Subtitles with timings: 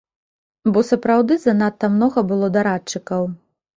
[0.77, 3.29] Бо сапраўды занадта многа было дарадчыкаў!